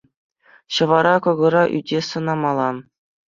Ҫӑвара, 0.77 1.11
кӑкӑра, 1.27 1.63
ӳте 1.81 1.99
сӑнамалла. 2.09 2.69